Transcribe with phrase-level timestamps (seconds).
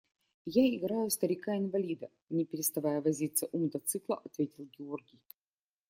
[0.47, 5.21] –Я играю старика инвалида,– не переставая возиться у мотоцикла, ответил Георгий.